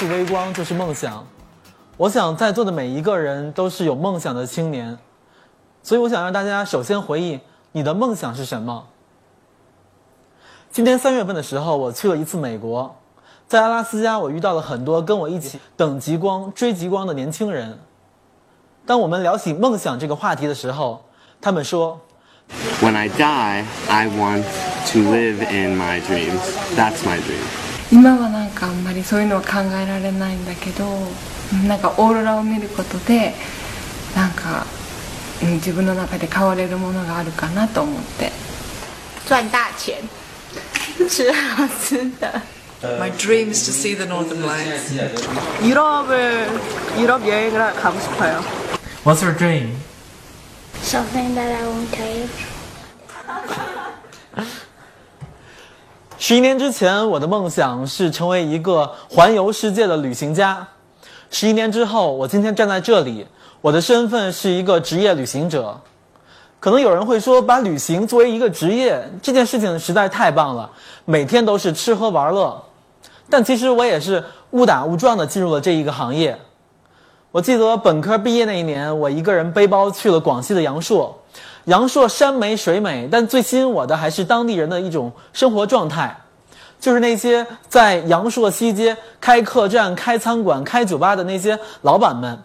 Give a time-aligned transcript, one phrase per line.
[0.00, 1.26] 是微光就是梦想”。
[1.98, 4.96] 我想在座的每一个人都是有梦想的青年，
[5.82, 7.38] 所以我想让大家首先回忆
[7.72, 8.86] 你的梦想是什么。
[10.70, 12.96] 今年三月份的时候，我去了一次美国，
[13.46, 17.78] 在阿拉斯加，我遇到了很多跟我一起等极光、追极光的年轻人。
[18.86, 21.04] 当我们聊起梦想这个话题的时候，
[21.42, 22.00] 他们说。
[22.80, 24.44] When I die, I want
[24.92, 26.40] to live in my dreams.
[26.74, 27.59] That's my dream.
[27.91, 30.85] 今はなんかあんまりそういうのは考えられないんだけど
[31.67, 33.33] なんかオーロラを見ることで
[34.15, 34.65] なんか、
[35.43, 38.31] うん、自分の中で変われるものがあるかなと思って
[39.27, 39.97] 赚大钱
[41.07, 42.41] 吃好吃的
[42.99, 44.93] My dream is to see the northern lights.
[45.63, 46.49] 유럽을
[46.99, 48.43] 유럽 여행을 가고 싶어요.
[49.03, 49.75] What's your dream?
[50.83, 52.27] Something that I won't tell you.
[56.30, 60.64] 十一年之前，我的梦想是成为一个环游世界的旅行家。
[61.28, 63.26] 十一年之后，我今天站在这里，
[63.60, 65.76] 我的身份是一个职业旅行者。
[66.60, 70.70] 可能有人会说，把旅行作为一个职业，这件事情实在太棒了，
[71.04, 72.62] 每天都是吃喝玩乐。
[73.28, 74.22] 但其实我也是
[74.52, 76.38] 误打误撞的进入了这一个行业。
[77.32, 81.19] 我记得本科毕业那一年，我一个人背包去了广西的阳朔。
[81.64, 86.16] 阳朔山美水美，但最吸引我的还是当地人的一种生活状态，
[86.80, 92.38] 就是那些在阳朔西街开客栈、开餐馆、开酒吧的那些老板们。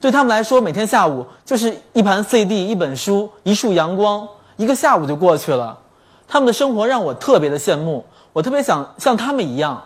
[0.00, 5.78] 对他们来说，每天下午就是一盘 CD、一本书、一束阳光，一个下午就过去了。
[6.26, 9.80] 他们的生活让我特别的羡慕，我特别想像他们一样。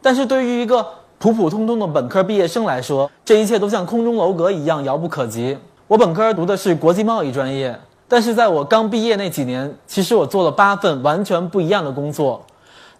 [0.00, 0.86] 但是对于一个
[1.18, 5.58] 普普通通的本科毕业生来说，这一切都像空中楼阁一样遥不可及。
[5.88, 7.76] 我本科读的是国际贸易专业，
[8.08, 12.42] 但是在我刚毕业那几年，其实我做了八份完全不一样的工作，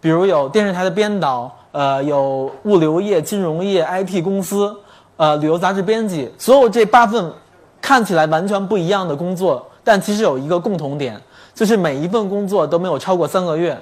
[0.01, 4.75] 比如有电视台的编导，呃，有物流业、金融业、IT 公司，
[5.17, 6.31] 呃，旅游杂志编辑。
[6.39, 7.33] 所有这八份
[7.81, 11.21] 看起来完全不一样的工作，但其实有一个共同点，
[11.55, 13.77] 就是每一份工作都没有超过三个月。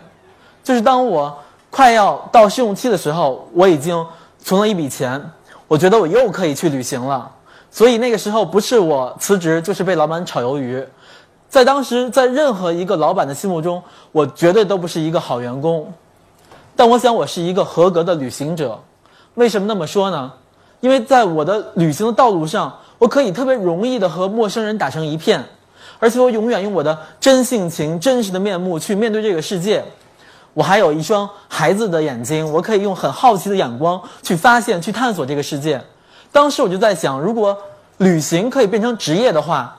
[0.62, 1.36] 就是当我
[1.70, 4.06] 快要到试用期的时候，我已经。
[4.38, 5.20] 存了一笔钱，
[5.66, 7.28] 我觉得我又可以去旅行了，
[7.68, 10.86] 所以那个时候不是我辞职，就是被老板炒鱿鱼。
[11.48, 15.92] 在当时，在任何一个老板的心目中，我绝对都不是一个好员工。
[16.74, 18.78] 但我想，我是一个合格的旅行者。
[19.34, 20.32] 为什么那么说呢？
[20.80, 25.42] 因为在我的旅行的道路上，我可以特别容易的和陌生人打成一片，
[25.98, 29.82] 而且我永远用我的真性情、真实的面目去面对这个世界。
[30.52, 35.82] 我还有一双孩子的眼睛，我可以用很好奇的眼光去发现、去探索这个世界。
[36.30, 37.56] 当时我就在想，如果
[37.98, 39.78] 旅行可以变成职业的话，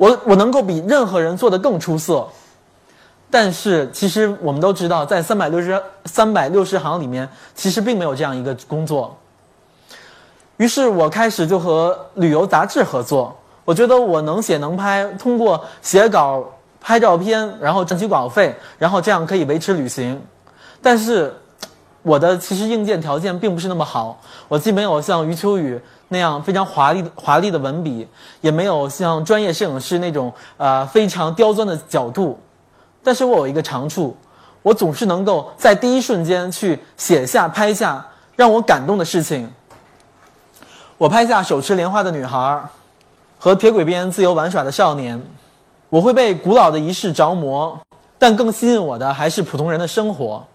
[0.00, 2.26] 我我能够比任何人做的更出色。
[3.28, 9.14] 但是，其实我们都知道，在三百六十三百六十行里面，其实并没有这样一个工作。
[10.56, 16.42] 于是我开始就和旅游杂志合作，我觉得我能写能拍，通过写稿。
[16.82, 20.18] 拍照片，然后赚取广告费，然后这样可以维持旅行。
[20.80, 21.30] 但是，
[22.02, 24.18] 我的其实硬件条件并不是那么好，
[24.48, 25.78] 我既没有像余秋雨
[26.08, 28.08] 那样非常华丽华丽的文笔，
[28.40, 32.38] 也没有像专业摄影师那种呃非常刁钻的角度。
[33.02, 34.16] 但是我有一个长处，
[34.62, 39.50] 我总是能够在第一瞬间去写下拍下让我感动的事情。
[40.96, 42.62] 我拍下手持莲花的女孩，
[43.38, 45.20] 和铁轨边自由玩耍的少年。
[45.88, 47.78] 我会被古老的仪式着魔，
[48.18, 50.46] 但更吸引我的还是普通人的生活。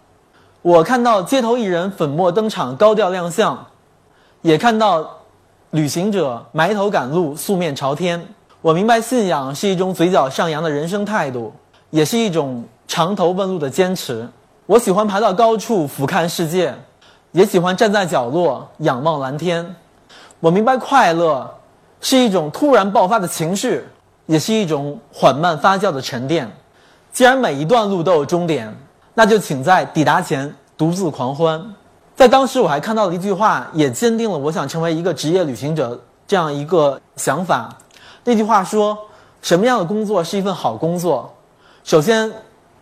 [0.66, 3.68] 我看到街头艺人粉墨登场，高调亮相，
[4.42, 5.08] 也看到
[5.70, 8.20] 旅行者埋头赶路，素面朝天。
[8.64, 11.54] 我明白，信仰是一种嘴角上扬的人生态度，
[11.92, 14.28] 也是一种长头问路的坚持。
[14.66, 16.74] 我喜欢爬到高处俯瞰世界，
[17.31, 19.75] 也喜欢站在角落仰望蓝天。
[20.39, 21.48] 我明白，快乐
[22.01, 23.86] 是一种突然爆发的情绪。
[24.25, 26.51] 也是一种缓慢发酵的沉淀。
[27.12, 28.75] 既然每一段路都有终点，
[29.13, 31.74] 那就请在抵达前独自狂欢。
[32.16, 37.69] 在当时，我还看到了一句话，也坚定了我想成为一个职业旅行者这样一个想法。
[38.24, 38.98] 那句话说
[39.42, 41.31] ：“什么样的工作是一份好工作？
[41.83, 42.31] 首先，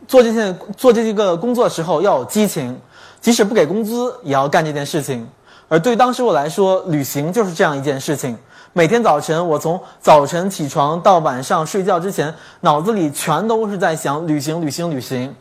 [0.08, 2.80] 做这件做这个工作的时候要有激情，
[3.20, 5.28] 即使不给工资也要干这件事情。
[5.68, 8.38] 而对当时我来说，旅行就是这样一件事情。”
[8.76, 15.36] 每天早晨，我从早晨起床到晚上睡觉之前，脑子里全都是在想旅行、旅行、旅行。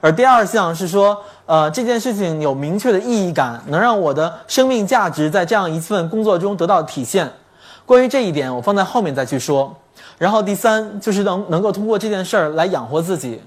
[0.00, 7.28] 而第二项是说，呃，这件事情有明确的意义感，能让我的生命价值在这样一份工作中得到体现。
[7.84, 9.74] 关于这一点，我放在后面再去说。
[10.16, 13.40] 然后第三就是能能够通过这件事儿来养活自己。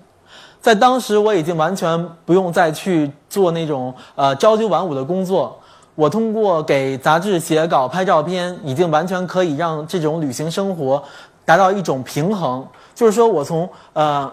[0.60, 5.58] 在当时我已经完全不用再去做那种呃朝九晚五的工作，
[5.96, 11.02] 我通过给杂志写稿、拍照片，已经完全可以让这种旅行生活
[11.46, 12.66] 达到一种平衡。
[12.94, 14.32] 就是说我从呃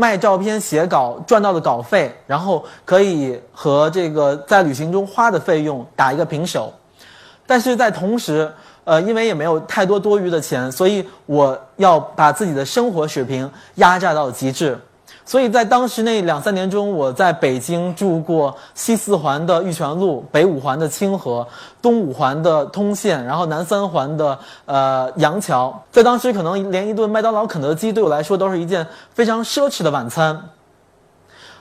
[0.00, 6.72] 卖照片、写稿赚到的稿费，然后可以和这个在旅行中花的费用打一个平手。
[7.44, 8.48] 但是在同时，
[8.84, 14.78] 呃，因为也没有太多多余的钱，所以我要把自己的生活水平压榨到极致。
[15.28, 21.46] 所以在当时那两三年中，我在北京住过西四环的玉泉路、北五环的清河、
[21.82, 25.78] 东五环的通县，然后南三环的呃杨桥。
[25.92, 30.40] 在当时，可能连一顿麦当劳、肯德基对我来说都是一件非常奢侈的晚餐。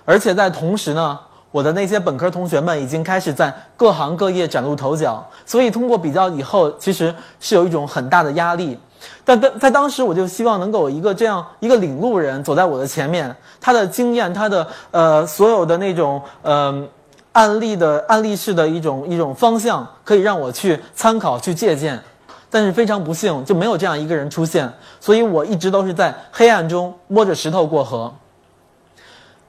[0.06, 1.20] 而且在同时呢，
[1.52, 8.80] 我的那些本科同学们已经开始在各行各业崭露头角，所以通过比较以后，其实是有一种很大的压力。
[9.24, 16.88] 但在在当时，我就希望能够有一个这样一个领路人走在我的前面，他的经验，他的呃所有的那种呃
[17.34, 22.02] 案例的案例式的一种一种方向，可以让我去参考去借鉴。
[22.50, 24.72] 但是非常不幸，就没有这样一个人出现，
[25.02, 28.14] 所以我一直都是在黑暗中摸着石头过河。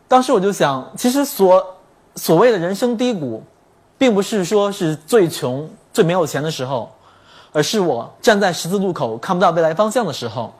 [0.08, 1.64] 当时我就想，其实所
[2.16, 3.40] 所谓的人生低谷，
[3.96, 6.90] 并不是说是最穷、最没有钱的时候。
[7.52, 10.52] 而是我站在十字路口看不到未来方向的时候，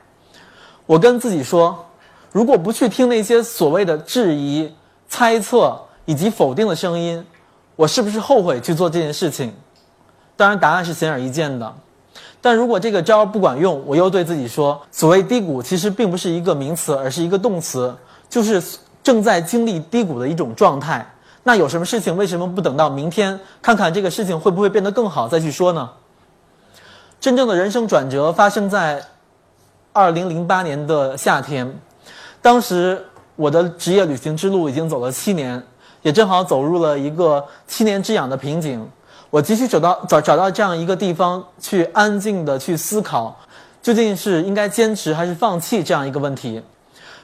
[0.85, 1.85] 我跟自己说：
[2.31, 4.73] 如果不去听那些所谓的质疑、
[5.07, 7.25] 猜测以及否定的声音，
[7.75, 9.53] 我是不是后悔去做这件事情？
[10.35, 11.73] 当然，答案是显而易见的。
[12.41, 17.93] 但如果这个招不管用，我又对自己说：所谓低谷，其实并不是一个名词，而是一个动词，
[18.29, 18.63] 就是
[19.03, 21.05] 正在经历低谷的一种状态。
[21.43, 25.89] 那有什么事情，为什么不等到明天，看看这个事情会不会变得更好再去说呢？
[27.19, 29.03] 真正的人生转折发生在
[29.91, 31.69] 二零零八年的夏天，
[32.41, 33.05] 当时
[33.35, 35.61] 我的职业旅行之路已经走了七年，
[36.01, 38.89] 也正好走入了一个七年之痒的瓶颈。
[39.29, 43.37] 我急需找到找找到这样一个地方去安静的去思考，
[43.81, 46.63] 究竟是应该坚持还是放弃这样一个问题。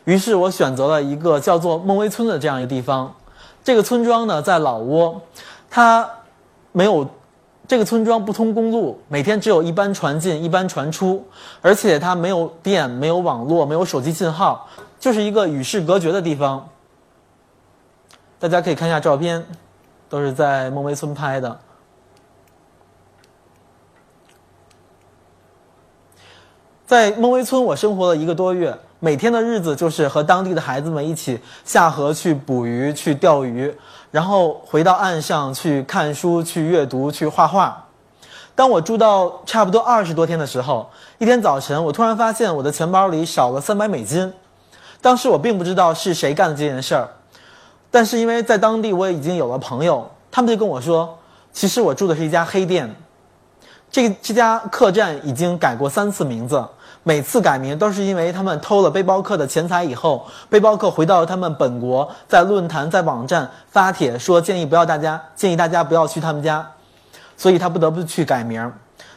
[0.04, 3.16] 于是我选择了一个叫做孟威村的这样一个地方。
[3.64, 5.22] 这个村庄呢在老挝，
[5.70, 6.10] 它
[6.74, 7.10] 没有。
[7.68, 11.26] 这个村庄不通公路，每天只有一班船进，一班船出，
[11.62, 14.70] 而且它没有电，没有网络，没有手机信号，
[15.00, 16.70] 就是一个与世隔绝的地方。
[18.38, 19.44] 大家可以看一下照片，
[20.08, 21.60] 都是在孟威村拍的。
[26.86, 33.76] 在孟威村，我生活了一个多月，每天的日子就是和当地的孩子们一起下河去捕鱼、去钓鱼。
[34.16, 37.86] 然后回到岸上去看书、去阅读、去画画。
[38.56, 44.32] 当我住到差不多二十多天的时候，一天早晨，我突然发现我的钱包里少了三百美金。
[45.02, 47.10] 当时我并不知道是谁干的这件事儿，
[47.92, 51.20] 但是因为在当地我已经有了朋友，他们就跟我说，
[51.52, 52.96] 其实我住的是一家黑店，
[53.92, 56.66] 这这家客栈已经改过三次名字。
[57.08, 66.68] 每次改名都是因为他们偷了背包客的钱财以后，背包客回到他们本国，在论坛、在网站发帖说建议不要大家建议大家不要去他们家，
[67.38, 68.74] 所以他不得不去改名。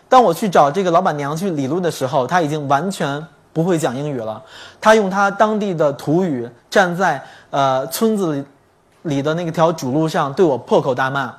[0.06, 4.42] 当我去找这个老板娘去理论的时候，他已经完全不会讲英语了，
[4.78, 8.44] 他用他当地的土语站在呃村子
[9.00, 11.34] 里的那条主路上对我破口大骂。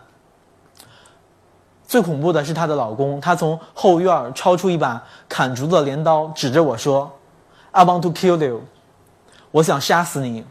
[1.90, 7.12] 最恐怖的是她的老公，他从后院抄出一把砍竹子的镰刀，指着我说
[7.72, 8.62] ：“I want to kill you，
[9.50, 10.46] 我想杀死你。”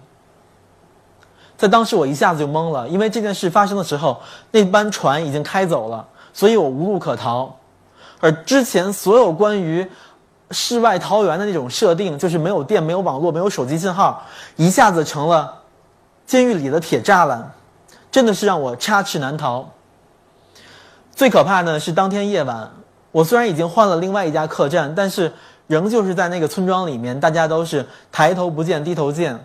[1.56, 7.54] 在当时，我一下子就懵了，因为这件事发生的时候，那班船已经开走了，所以我无路可逃。
[8.18, 9.88] 而之前所有关于
[10.50, 14.24] 世外桃源的那种设定，就是没有电、没有网络、没有手机信号，
[14.56, 15.54] 一下子成了
[16.26, 17.52] 监狱里的铁栅栏，
[18.10, 19.64] 真的是让我插翅难逃。
[21.18, 22.70] 最可怕的是当天夜晚，
[23.10, 25.32] 我虽然已经换了另外一家客栈，但是
[25.66, 29.36] 仍旧是在那个村庄里面，大家都是抬头不见低头见。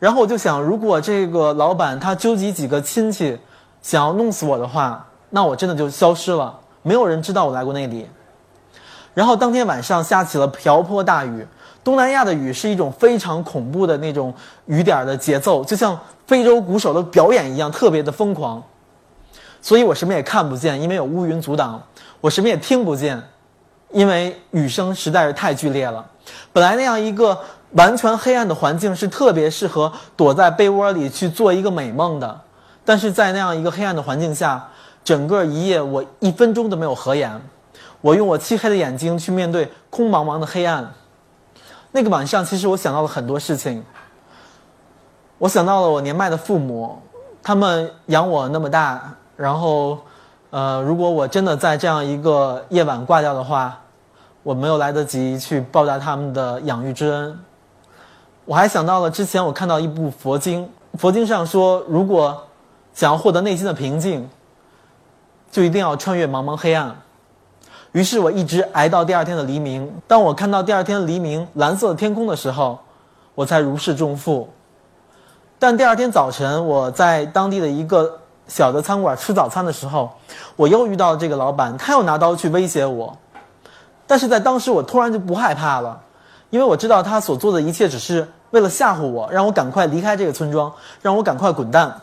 [0.00, 3.38] 然后我就想，如果这个老板他纠集几个亲戚，
[3.80, 8.08] 想要弄死我的话，那我真的就消失了，没有人知道我来过那里。
[9.14, 11.46] 然后当天晚上下起了瓢泼大雨，
[11.84, 14.34] 东南亚的雨是一种非常恐怖的那种
[14.66, 15.96] 雨点的节奏，就像
[16.26, 18.60] 非洲鼓手的表演一样，特别的疯狂。
[19.62, 21.80] 所以我什么也看不见，因为有乌云阻挡；
[22.20, 23.22] 我什么也听不见，
[23.92, 26.04] 因为雨声实在是太剧烈了。
[26.52, 27.38] 本来那样一个
[27.70, 32.40] 完全黑暗的环境是特别适合躲在被窝里去做一个美梦的，
[32.84, 34.68] 但是在那样一个黑暗的环境下，
[35.04, 37.40] 整个一夜我一分钟都没有合眼。
[38.00, 40.92] 我用我漆黑的眼睛去面对空茫茫的黑暗。
[41.92, 43.84] 那个晚上，其实我想到了很多事情。
[45.38, 47.00] 我想到了我年迈的父母，
[47.42, 49.98] 他们养我那么大，然后，
[50.50, 53.78] 呃，如果我真的在这样一个夜晚挂掉的话，
[54.42, 57.38] 我没有来得及去报答他们的养育之恩。
[58.44, 62.44] 我还想到了之前我看到一部佛经，佛经上说，如果
[62.92, 64.28] 想要获得内心的平静，
[65.50, 66.94] 就一定要穿越茫茫黑暗。
[67.92, 69.90] 于是我一直挨到第二天的黎明。
[70.06, 72.78] 当我看到第二天黎明蓝色的天空的时候，
[73.34, 74.48] 我才如释重负。
[75.58, 80.10] 但第二天早晨，我在当地的一个小的餐馆吃早餐的时候，
[80.56, 83.16] 我又遇到了这个老板，他又拿刀去威胁我。
[84.06, 85.98] 但是在当时，我突然就不害怕了，
[86.50, 90.70] 因为我知道他所做的一切只是为了吓唬我，让我赶快离开这个村庄，
[91.00, 92.02] 让我赶快滚蛋。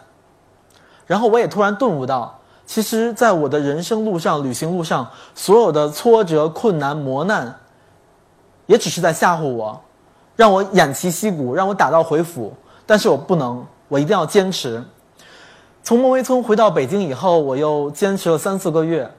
[1.06, 7.60] 然后我也突然顿悟到，其实，在我的人生路上、旅行路上，所有的挫折、困难、磨难，
[8.66, 9.80] 也只是在吓唬我，
[10.36, 12.54] 让我偃旗息鼓，让我打道回府。
[12.86, 14.84] 但是我不能，我一定要坚持。
[15.82, 19.10] 从孟威村回到北京以后，我又坚持了三四个月，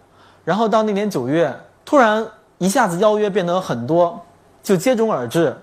[0.44, 2.24] 然后到那年九月，突然
[2.58, 4.20] 一下子邀约变得很多，
[4.62, 5.56] 就接踵而至，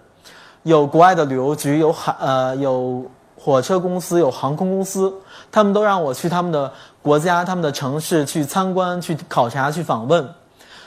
[0.64, 3.06] 有国外的旅游局，有海呃有
[3.40, 5.14] 火车公司，有航空公司，
[5.52, 6.70] 他们都让我去他们的
[7.02, 10.28] 国家、他们的城市去参观、去考察、去访问。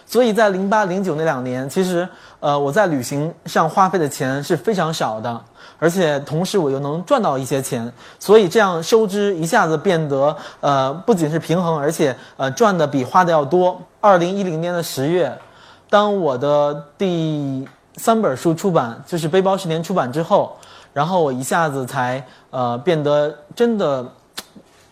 [0.05, 2.07] 所以在零八零九那两年，其实
[2.41, 5.41] 呃我在旅行上花费的钱是非常少的。
[5.79, 13.81] 而且同时我又能赚到一些钱，所以这样收支一下子变得呃不仅是平衡，而且呃赚的比花的要多。
[13.99, 15.35] 二零一零年的十月，
[15.89, 17.67] 当我的第
[17.97, 20.55] 三本书出版，就是《背包十年》出版之后，
[20.93, 24.05] 然后我一下子才呃变得真的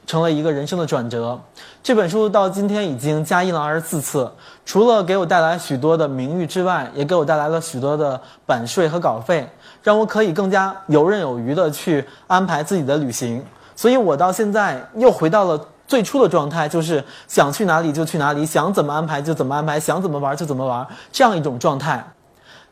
[0.08, 1.38] 成了一个人生的转折。
[1.82, 4.28] 这本书到今天已经加印了二十四次，
[4.64, 9.46] 除了给我带来许多的名誉之外，也给我带来了许多的版税和稿费。
[9.82, 13.44] 让我可以更加游刃有余地去安排自己的旅行，
[13.76, 22.04] 所以我到现在又回到了最初的状态，就是想去哪里就去哪里，想怎么安排就怎么安排，想怎么玩就怎么玩，这样一种状态。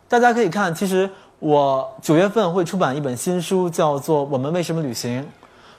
[0.09, 5.23] 大家可以看，其实我九月份会出版一本新书，叫做《我们为什么旅行》。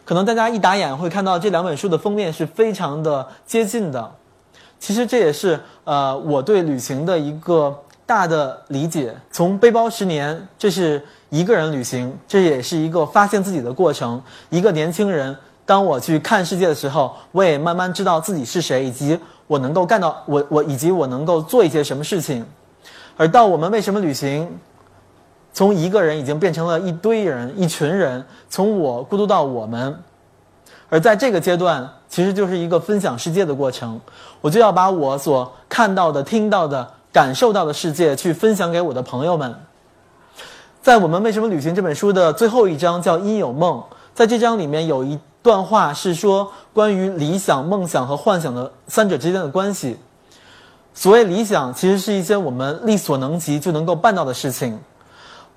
[0.08, 4.10] 可能大家一打眼会看到这两本书的封面是非常的接近的。
[4.80, 9.14] 其实这也是呃我对旅行的一个大的理解。
[9.30, 11.04] 从背包十年，这是。
[11.30, 14.24] 一个人旅行，这也是一个发现自己的过程。
[14.50, 15.36] 一个年轻人，
[15.66, 22.46] 当我去看世界的时候，我也慢慢知道自己是谁，以及我能够干到我我以及我能够做一些什么事情。
[23.18, 24.50] 而到我们为什么旅行，
[25.58, 29.98] 从一个人已经变成了一堆人、一群人，从我孤独到我们。
[30.88, 34.00] 而在这个阶段，其实就是一个分享世界的过程。
[34.40, 39.52] 我就要把我所看到的、听到的、感受到的世界，去分享给我的朋友们。
[40.84, 43.84] 在我们为什么旅行这本书的最后一章叫因有梦，
[44.14, 49.98] 在这章里面有一段话是说关于理想、梦想和幻想的三者之间的关系。
[50.94, 54.80] 所谓理想，其实是一些我们力所能及就能够办到的事情，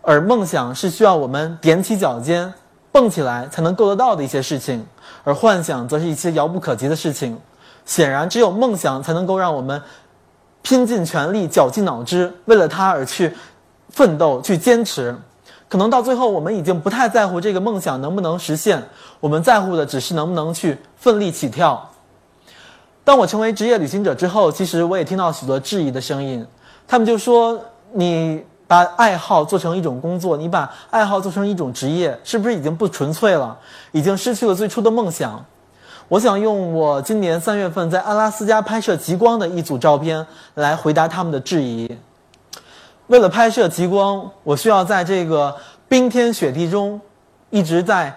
[0.02, 2.52] 而梦想是需要我们踮起脚尖
[2.92, 4.86] 蹦起来才能够得到的一些事情，
[5.24, 7.38] 而幻想则是一些遥不可及的事情。
[7.84, 9.80] 显然，只有梦想才能够让我们
[10.62, 13.36] 拼尽全力、绞尽脑汁，为了它而去。
[13.92, 15.12] 奋斗去坚持，
[15.68, 18.80] 可能到最后我们已经不太在乎这个梦想能不能实现，
[19.18, 21.90] 我们在乎的只是能不能去奋力起跳。
[23.02, 26.46] 当我成为职业旅行者之后，其实我也听到许多质疑的声音，
[26.86, 27.60] 他们就说
[27.92, 33.58] ：“你把爱好做成一种工作，你把爱好做成一种职业，是不是已经不纯粹了？
[33.90, 35.44] 已经失去了最初的梦想？”
[36.06, 40.24] 我想用我今年三月份在阿拉斯加拍摄极光的一组照片
[40.54, 41.90] 来回答他们的质疑。
[43.08, 45.56] 为了拍摄极光，我需要在这个
[45.88, 47.00] 冰天雪地中
[47.50, 48.16] 一直在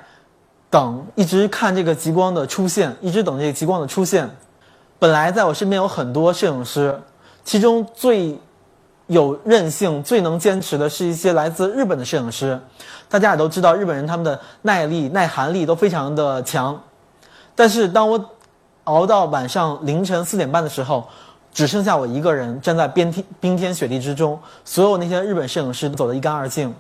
[0.70, 4.30] 等，一直看这个极光的出现，一直等这个极光的出现。
[5.00, 7.02] 本来在我身边有很多摄影师，
[7.44, 8.40] 其中最
[9.14, 12.60] 有韧性、最能坚持的是一些来自日本的摄影师。
[13.08, 16.80] 大家也都知道，日本人他们的耐力、耐寒力都非常的强。
[17.56, 18.30] 但是当我
[18.84, 21.08] 熬到晚上凌晨四点半的时候，
[21.54, 26.74] 只剩下我一个人站在冰天冰天雪地之中，所有那些日本摄影师都走得一干二净。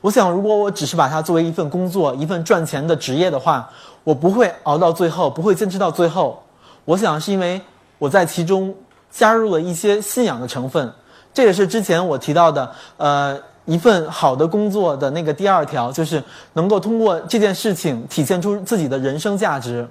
[0.00, 3.70] 我想，如果我只是把它作为一份工作、一份赚钱的职业的话，
[4.04, 6.42] 我不会熬到最后，不会坚持到最后。
[6.84, 7.60] 我想是因为
[7.98, 8.74] 我在其中
[9.10, 10.92] 加入了一些信仰的成分，
[11.36, 16.24] 这也是之前我提到的，呃，一份好的工作的那个第二条，就是
[16.54, 19.86] 能够通过这件事情体现出自己的人生价值。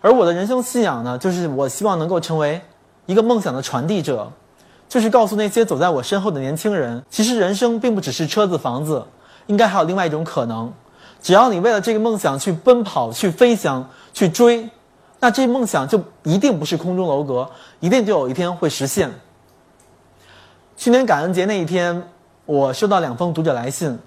[0.00, 2.58] 而我的人生信仰呢，就是我希望能够成为。
[3.04, 4.30] 一个梦想的传递者，
[4.88, 9.02] 就是告诉那些走在我身后的年轻人，其实人生并不只是车子房子，
[9.46, 10.70] 应该还有另外一种可能，
[11.22, 14.68] 只要你为了这个梦想去奔跑、去飞翔、去追，
[15.20, 17.48] 那这梦想就一定不是空中楼阁，
[17.80, 19.10] 一定就有一天会实现。
[20.78, 22.04] 去年感恩节那一天，
[22.46, 23.98] 我收到两封读者来信，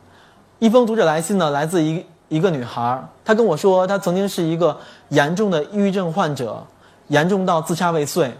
[0.57, 4.77] 一封读者来信呢来自一一个女孩，她跟我说，她曾经是一个
[5.09, 6.65] 严重的抑郁症患者，
[7.09, 8.33] 严重到自杀未遂。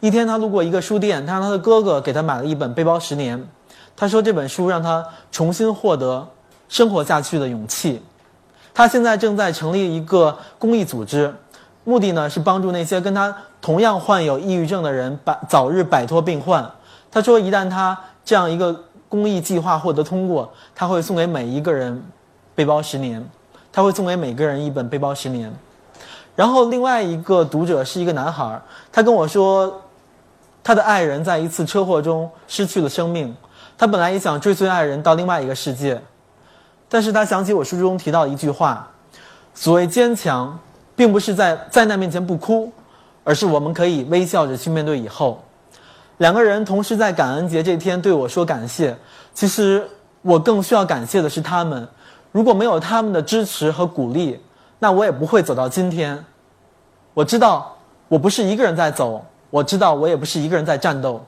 [0.00, 3.38] 一天，她路过一个书店，她让她的哥哥给她买了一本《背包十年》，
[3.94, 6.26] 她说这本书让她重新获得
[6.68, 8.02] 生活下去的勇气。
[8.74, 11.32] 她现在正在成立一个公益组织，
[11.84, 16.68] 目的呢是帮助那些跟她同样患有抑郁症的人摆早日摆脱病患。
[17.10, 21.94] 他说，一旦他这样一个公益计划获得通过，他会送给每一个人
[22.54, 23.20] 《背包十年》，
[23.72, 25.50] 他会送给每个人一本《背包十年》。
[26.34, 28.60] 然后另外一个读者是一个男孩，
[28.92, 29.82] 他跟我说。
[30.66, 33.32] 他的爱人在一次车祸中失去了生命，
[33.78, 36.02] 他本来也想追随爱人到另外一个世界，
[36.88, 38.90] 但是他想起我书中提到一句话：
[39.54, 40.58] 所谓坚强，
[40.96, 42.72] 并不是在灾难面前不哭，
[43.22, 45.40] 而是我们可以微笑着去面对以后。
[46.18, 48.96] 两个人同时在感恩节这天对我说感谢，
[49.34, 49.86] 其实
[50.22, 51.86] 我更需要感谢的是他们，
[52.32, 54.40] 如果没有他们的支持和鼓励，
[54.78, 56.24] 那我也不会走到今天。
[57.14, 57.76] 我知道
[58.08, 59.24] 我不是一个人在走。
[59.48, 61.24] 我知道我也不是一个人在战斗。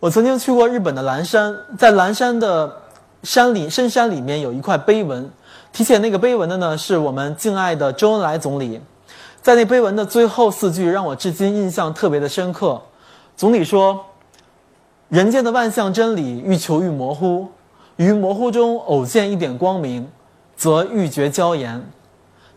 [0.00, 2.70] 我曾经去过日本的蓝山，在蓝山的
[3.22, 5.30] 山里深山里面有一块碑文，
[5.72, 8.80] 题写那个碑文的呢是我们敬爱的周恩来总理。
[9.40, 12.82] 在那碑文的最后四句让我至今印象特别的深刻。
[13.42, 14.06] 总理说
[15.10, 17.48] ：“人间的万象真理愈求愈模糊，
[17.96, 20.08] 于模糊中偶见一点光明，
[20.56, 21.84] 则愈觉娇颜。”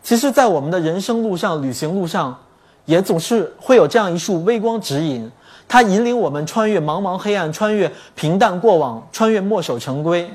[0.04, 2.38] 其实，在我们的人生路上、旅行路上。
[2.86, 5.32] 也总是会有这样一束微光指引，
[5.67, 10.30] 它引领我们穿越茫茫黑暗，穿越平淡过往，穿越墨守成规。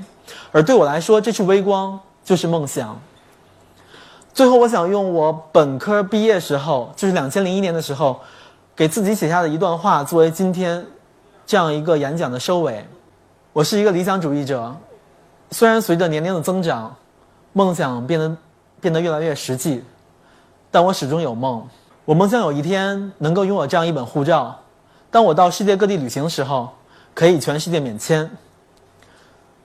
[0.51, 3.01] 而对我来说，这束微光就是梦想。
[4.35, 8.19] 最后，我想用我本科毕业时候，就是两千零一年的时候，
[8.81, 10.83] 给自己写下的一段话，作为今天
[11.45, 12.83] 这样一个演讲的收尾。
[13.53, 14.75] 我是一个理想主义者，
[15.51, 16.97] 虽然随着年龄的增长，
[17.53, 18.35] 梦想变得
[18.81, 19.85] 变得越来越实际，
[20.71, 21.69] 但我始终有梦。
[22.07, 24.59] 我梦想有一天能够拥有这样一本护照，
[25.11, 26.71] 当我到世界各地旅行的时候，
[27.13, 28.31] 可以全世界免签。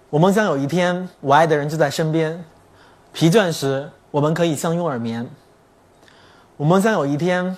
[0.10, 2.44] 我梦想有一天我爱的人就在身边，
[3.14, 5.26] 疲倦时我们可以相拥而眠。
[6.58, 7.56] 我梦想有一天，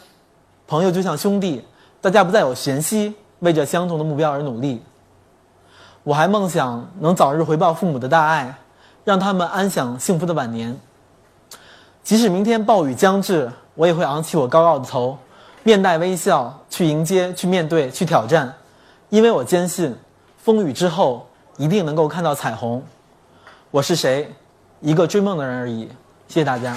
[0.67, 1.63] 朋友就像兄弟，
[2.01, 4.83] 大家不再有嫌隙，为着相同的目标而努力。
[6.03, 8.57] 我还梦想能早日回报父母的大爱，
[9.03, 10.77] 让他们安享幸福的晚年。
[12.03, 13.51] 即使明天暴雨将至。
[13.77, 15.15] 我也会昂起我高傲的头，
[15.61, 18.51] 面带微笑去迎接、去面对、去挑战，
[19.09, 19.95] 因为我坚信，
[20.35, 21.27] 风雨之后
[21.57, 22.81] 一定能够看到彩虹。
[23.69, 24.33] 我是谁？
[24.81, 25.87] 一个追梦的人而已。
[26.27, 26.75] 谢谢大家。